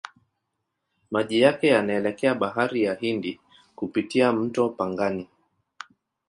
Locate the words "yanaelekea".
1.67-2.35